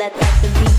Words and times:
let 0.00 0.14
that 0.14 0.64
be. 0.64 0.69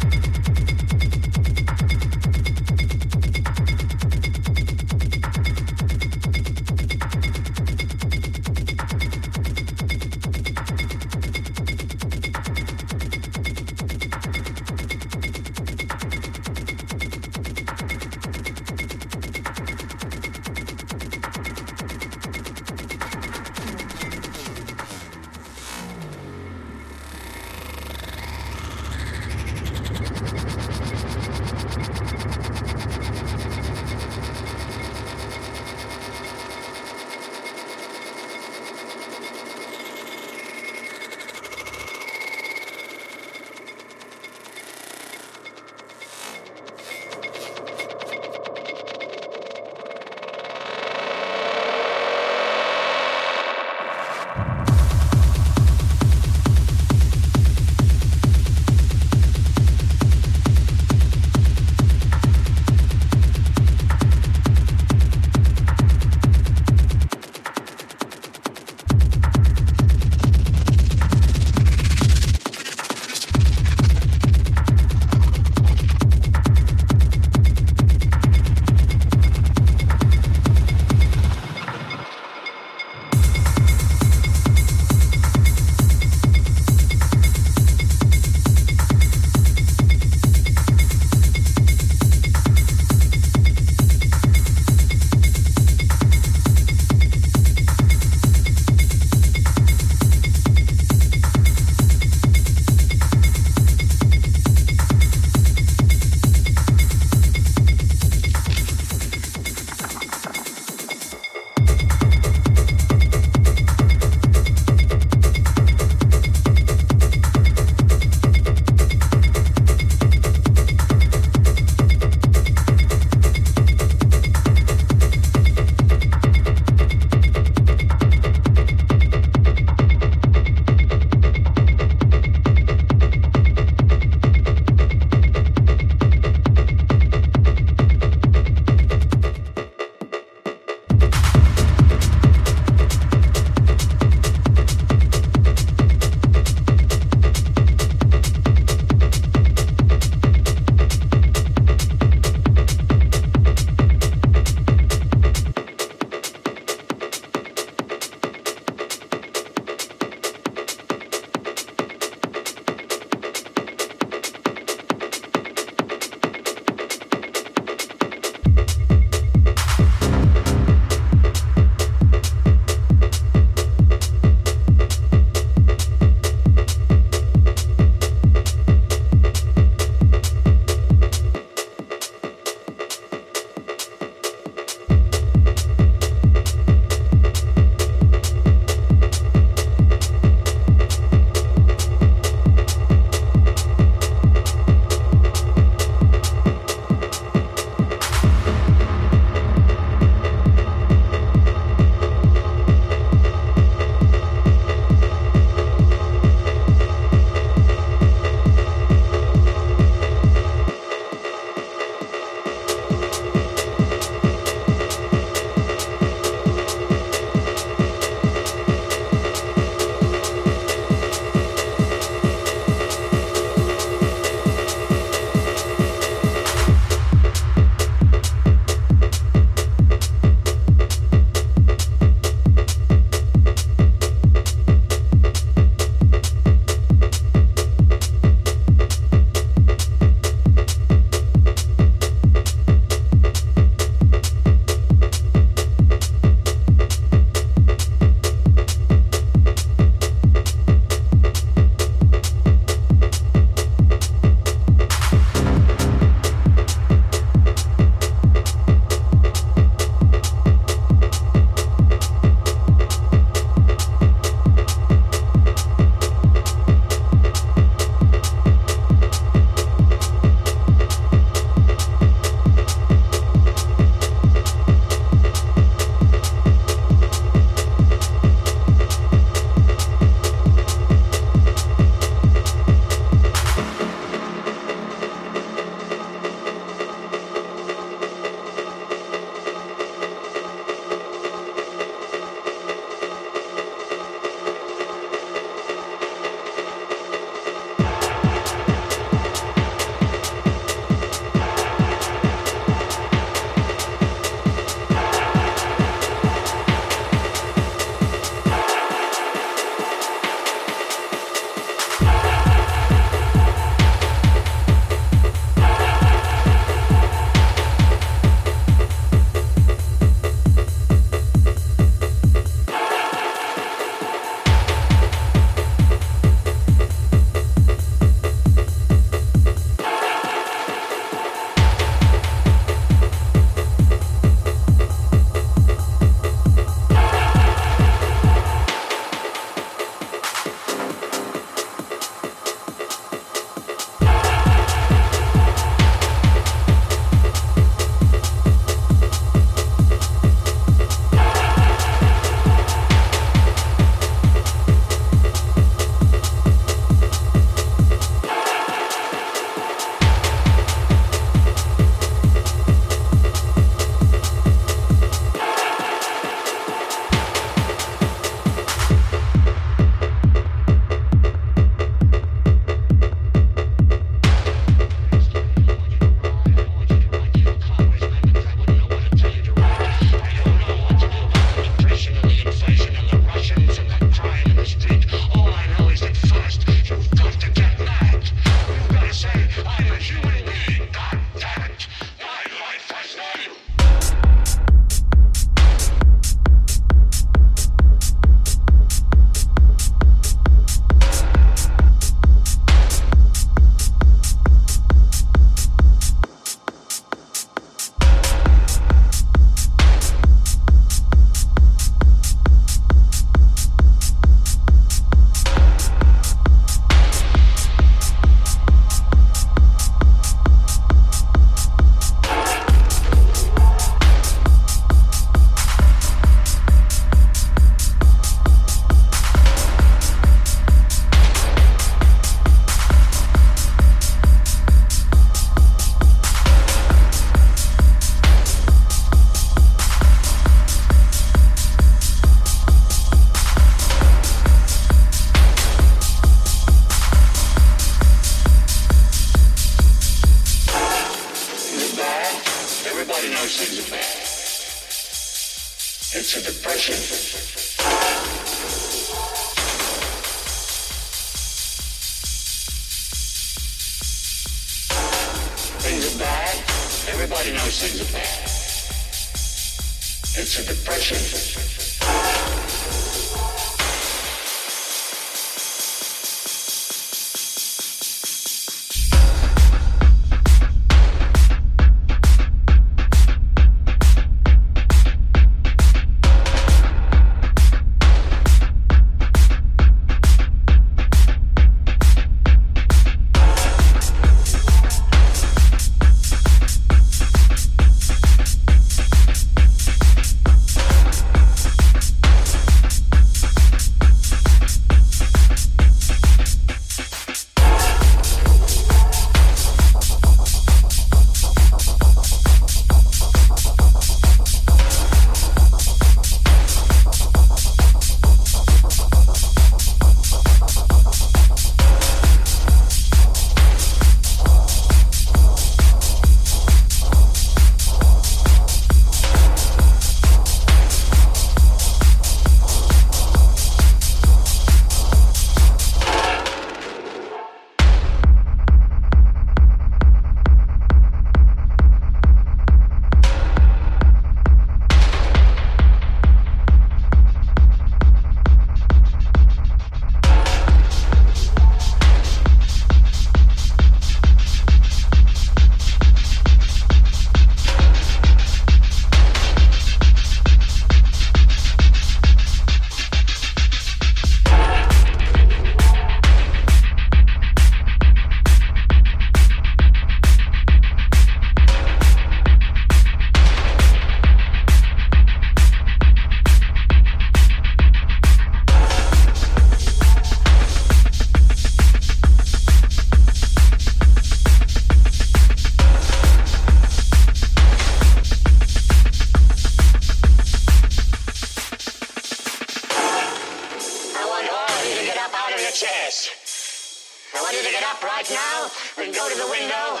want 597.44 597.56
you 597.56 597.62
to 597.62 597.72
get 597.72 597.84
up 597.84 598.02
right 598.02 598.30
now 598.30 598.70
and 598.96 599.14
go 599.14 599.28
to 599.28 599.36
the 599.36 599.46
window, 599.52 600.00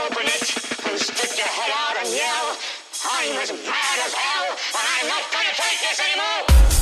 open 0.00 0.24
it, 0.24 0.48
and 0.88 0.96
stick 0.98 1.36
your 1.36 1.46
head 1.46 1.70
out 1.76 1.96
and 2.00 2.08
yell, 2.08 2.56
I'm 3.04 3.36
as 3.36 3.52
mad 3.52 3.98
as 4.00 4.14
hell, 4.14 4.46
and 4.48 4.86
I'm 4.96 5.08
not 5.08 5.24
gonna 5.30 5.52
take 5.52 5.78
this 5.84 6.00
anymore! 6.00 6.79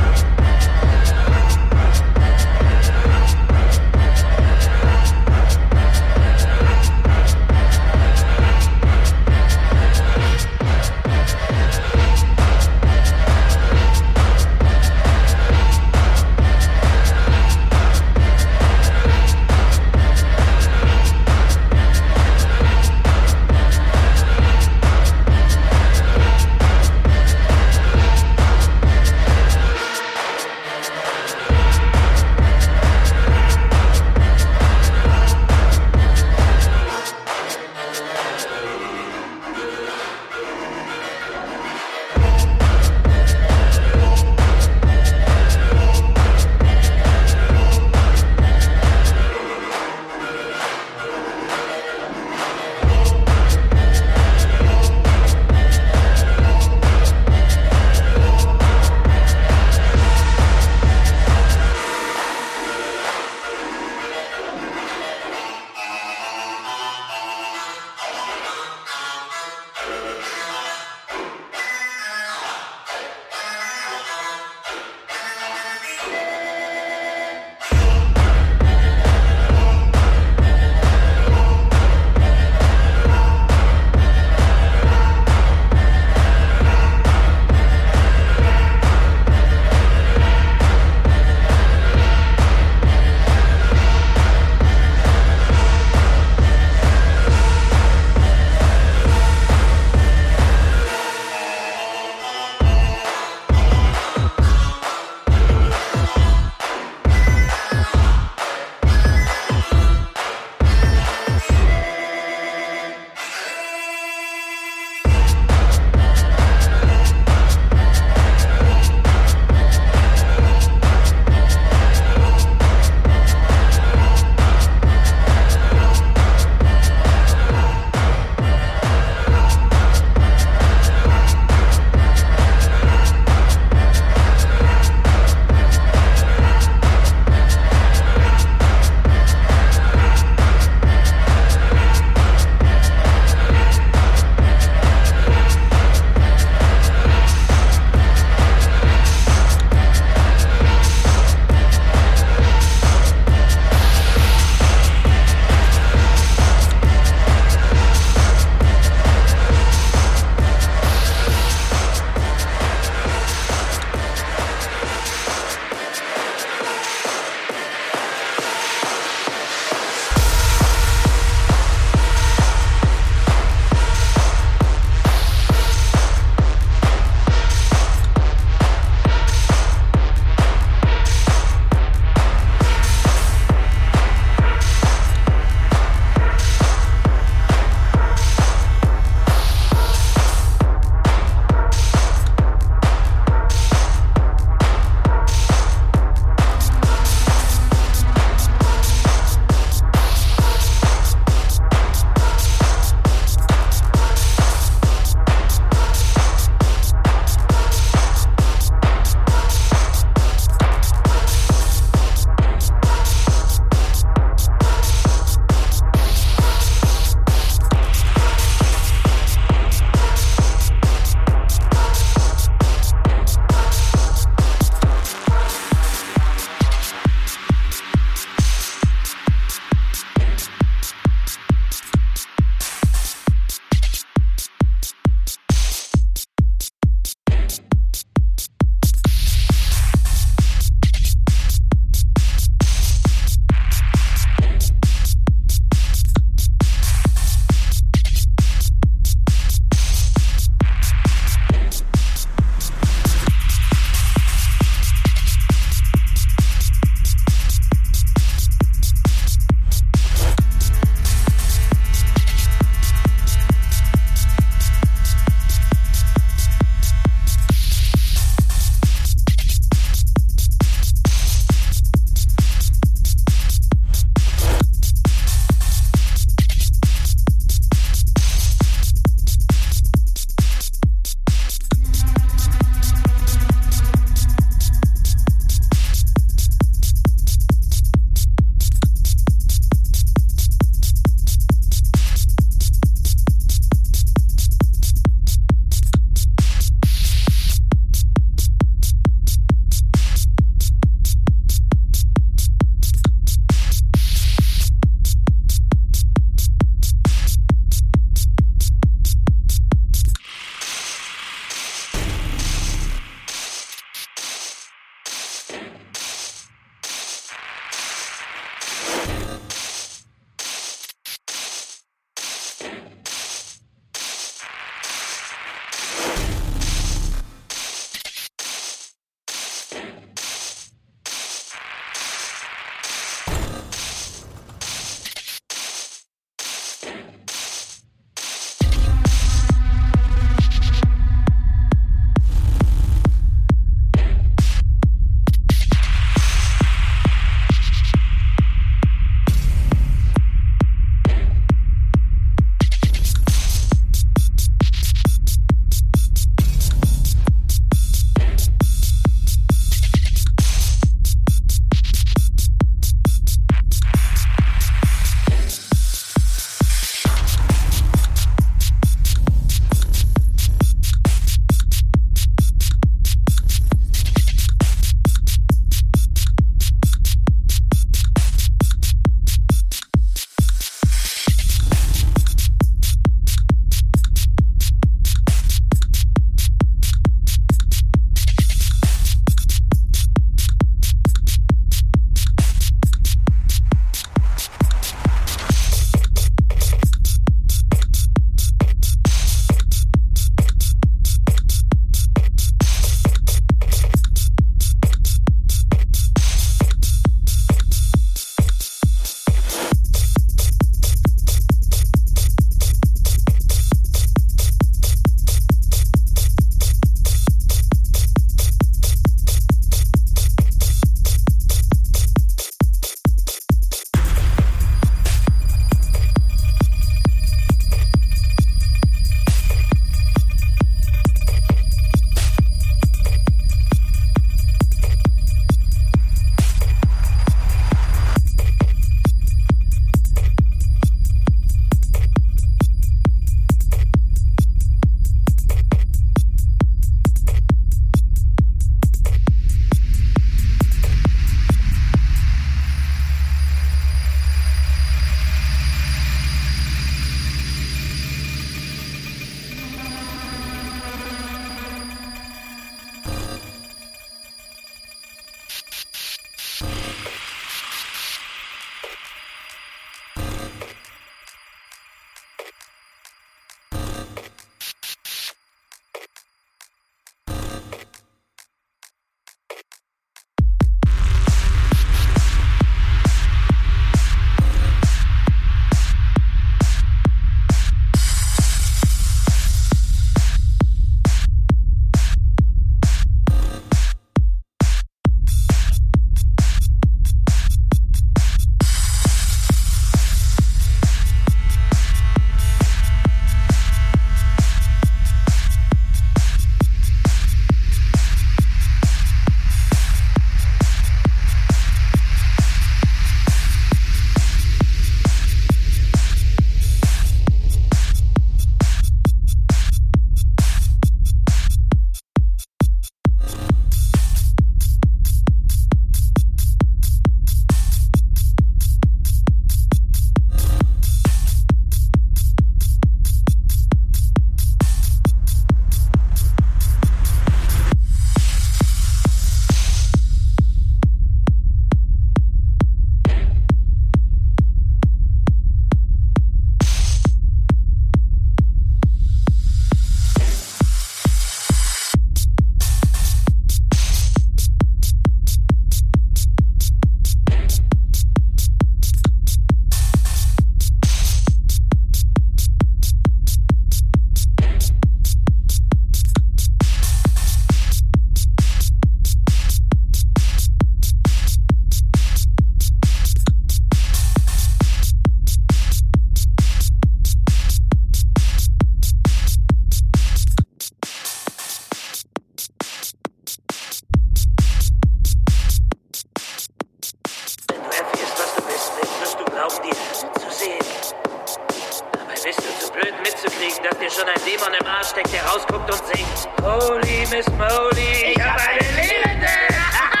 Mitzukriegen, 592.75 593.63
dass 593.63 593.77
dir 593.79 593.89
schon 593.89 594.07
ein 594.07 594.21
Dämon 594.25 594.53
im 594.59 594.67
Arsch 594.67 594.89
steckt, 594.89 595.13
der 595.13 595.23
rausguckt 595.25 595.71
und 595.71 595.85
singt. 595.87 596.29
Holy 596.41 597.05
Miss 597.09 597.27
Molly, 597.37 598.13
ich 598.13 598.23
hab 598.23 598.39
eine 598.47 598.59
Lebende! 598.81 599.27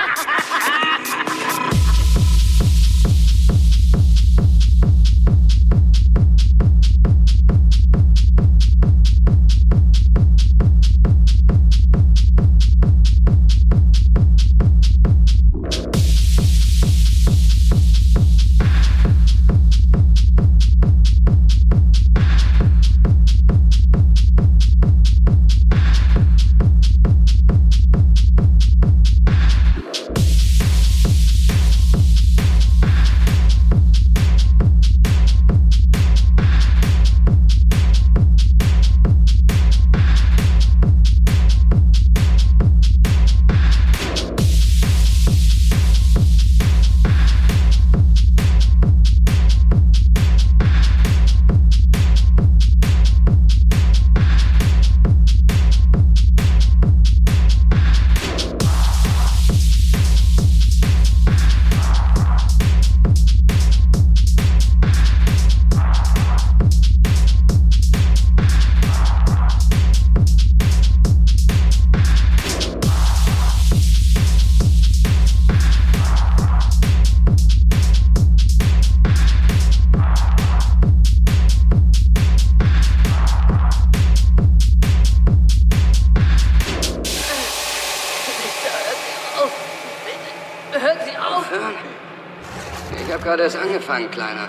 ein 94.01 94.11
kleiner. 94.11 94.40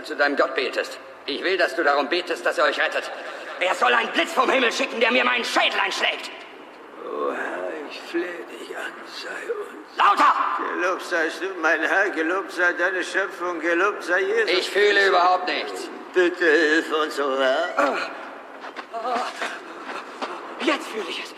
Du 0.00 0.04
zu 0.06 0.16
deinem 0.16 0.36
Gott 0.36 0.54
betest. 0.54 0.98
Ich 1.26 1.42
will, 1.42 1.56
dass 1.56 1.76
du 1.76 1.84
darum 1.84 2.08
betest, 2.08 2.44
dass 2.44 2.58
er 2.58 2.64
euch 2.64 2.80
rettet. 2.80 3.10
Er 3.60 3.74
soll 3.74 3.92
einen 3.92 4.10
Blitz 4.12 4.32
vom 4.32 4.50
Himmel 4.50 4.72
schicken, 4.72 5.00
der 5.00 5.12
mir 5.12 5.24
meinen 5.24 5.44
Schädel 5.44 5.78
einschlägt. 5.80 6.30
O 7.04 7.32
Herr, 7.32 7.72
ich 7.90 8.00
flehe 8.00 8.24
dich 8.24 8.76
an, 8.76 8.92
sei 9.06 9.28
uns. 9.28 9.96
Lauter! 9.96 10.34
Gelobt 10.74 11.02
seist 11.02 11.42
du, 11.42 11.46
mein 11.60 11.82
Herr, 11.82 12.10
gelobt 12.10 12.52
sei 12.52 12.72
deine 12.72 13.04
Schöpfung, 13.04 13.60
gelobt 13.60 14.02
sei 14.02 14.20
Jesus. 14.20 14.50
Ich 14.50 14.70
fühle 14.70 15.08
überhaupt 15.08 15.46
nichts. 15.46 15.88
Bitte 16.14 16.44
hilf 16.44 16.92
uns, 16.92 17.20
o 17.20 17.38
Herr. 17.38 17.98
Jetzt 20.60 20.86
fühle 20.88 21.08
ich 21.08 21.24
es. 21.24 21.34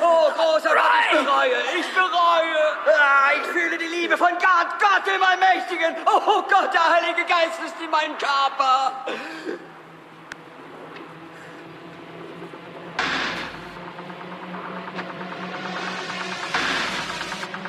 Oh, 0.00 0.30
großer 0.30 0.74
Gott, 0.74 0.82
ich 1.12 1.18
bereue, 1.18 1.56
ich 1.78 1.86
bereue. 1.94 2.45
Ah, 2.86 3.30
ich 3.34 3.46
fühle 3.48 3.76
die 3.78 3.86
Liebe 3.86 4.16
von 4.16 4.30
Gott, 4.30 4.78
Gott 4.78 5.06
dem 5.06 5.22
Allmächtigen. 5.22 5.96
Oh 6.06 6.42
Gott, 6.42 6.72
der 6.72 6.88
Heilige 6.94 7.24
Geist 7.24 7.60
ist 7.64 7.74
in 7.82 7.90
meinem 7.90 8.16
Körper. 8.16 9.04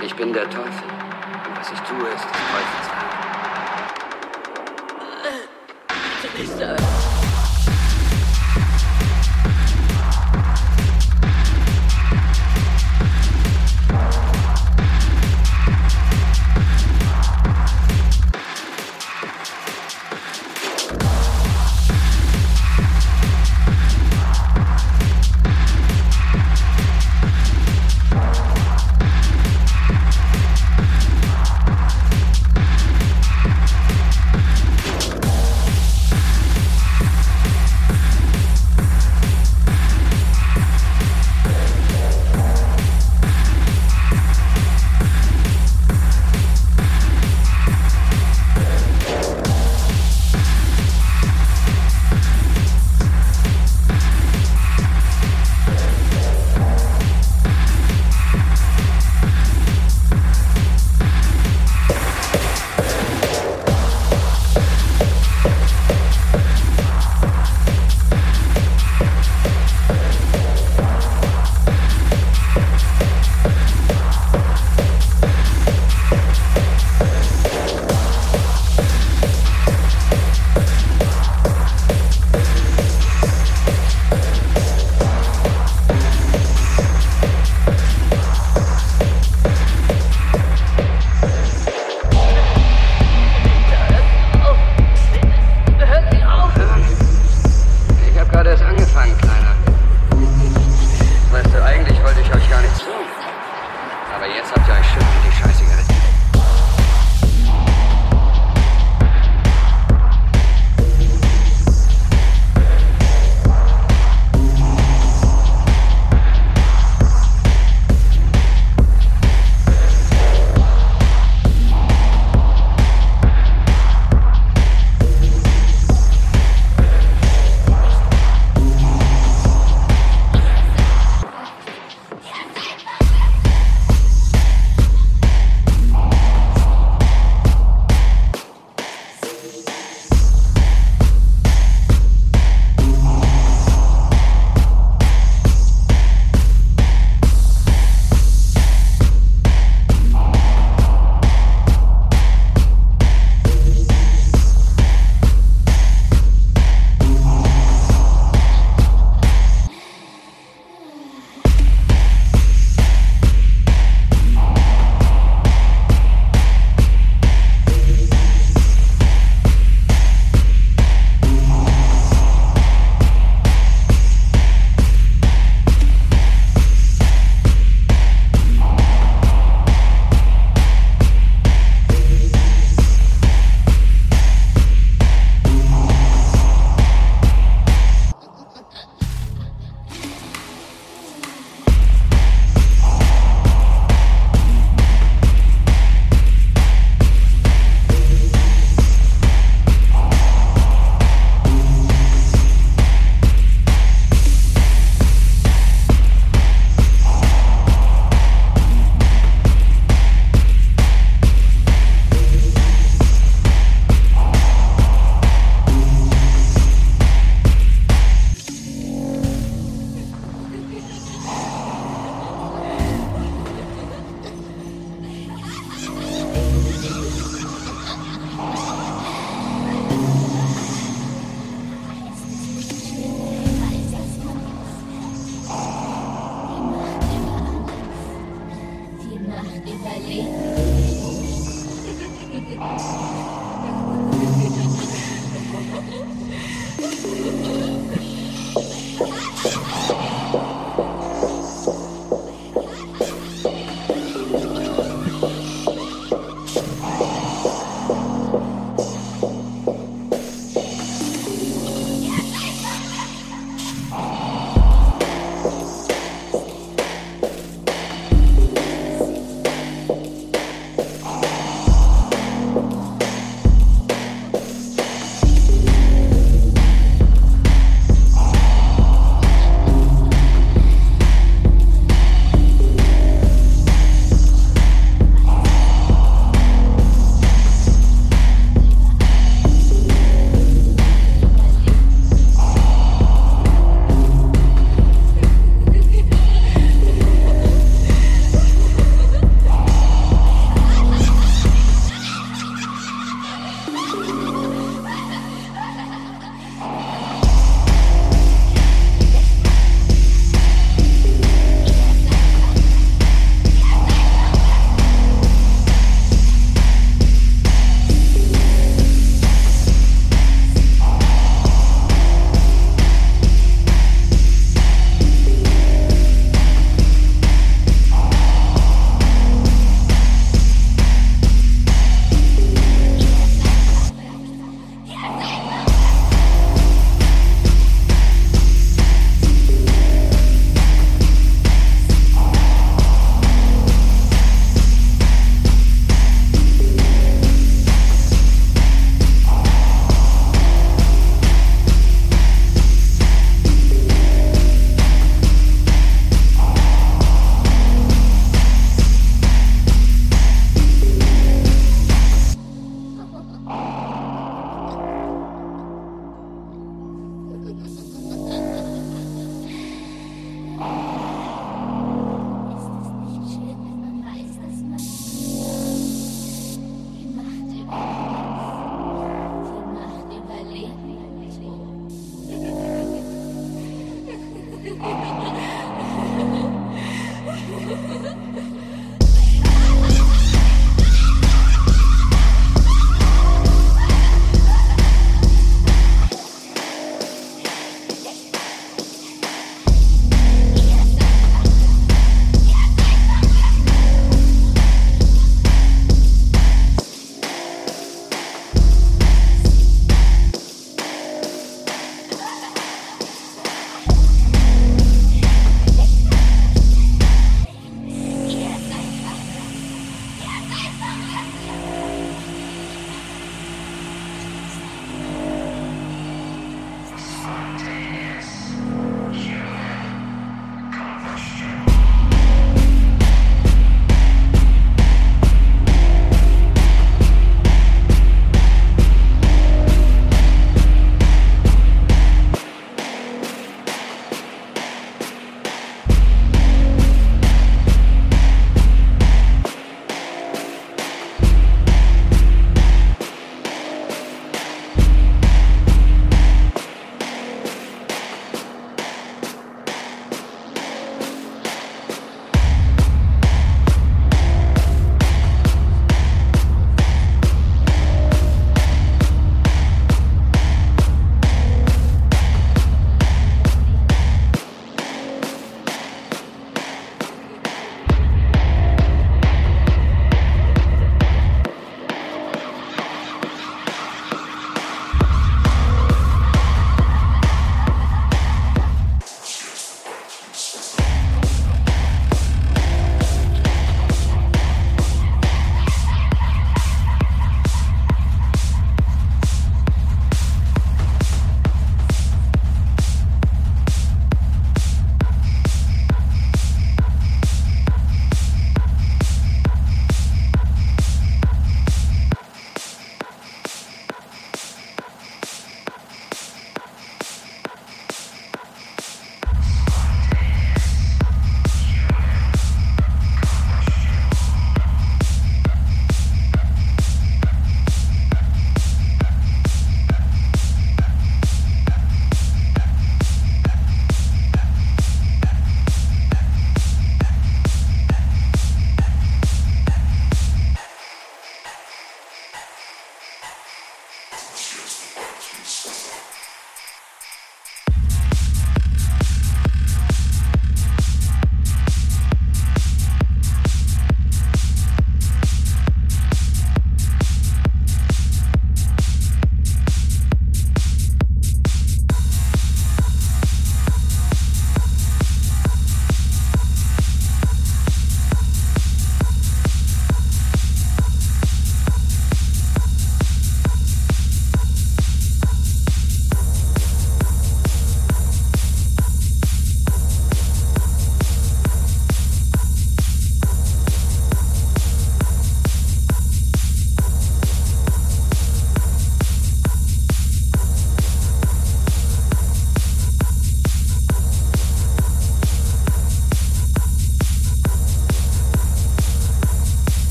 Ich 0.00 0.14
bin 0.14 0.32
der 0.32 0.48
Teufel. 0.48 0.68
Und 0.68 1.58
was 1.58 1.72
ich 1.72 1.80
tue, 1.80 2.08
ist 2.08 2.24
des 2.24 2.30
Teufels 2.30 3.00
Werk. 6.60 6.99